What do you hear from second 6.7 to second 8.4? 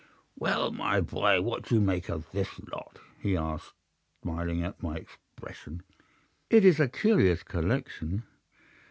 a curious collection."